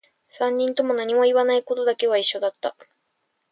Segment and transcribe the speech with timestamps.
[0.31, 2.75] 三人とも何も言わないことだけは一緒だった